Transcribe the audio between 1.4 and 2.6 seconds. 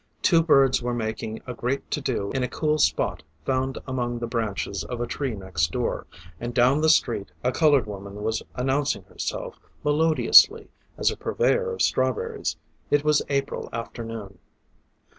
a great to do in a